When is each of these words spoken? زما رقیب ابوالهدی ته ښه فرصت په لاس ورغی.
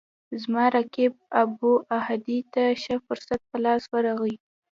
زما 0.41 0.63
رقیب 0.77 1.13
ابوالهدی 1.41 2.39
ته 2.53 2.63
ښه 2.81 2.95
فرصت 3.05 3.39
په 3.49 3.57
لاس 3.65 3.83
ورغی. 3.93 4.35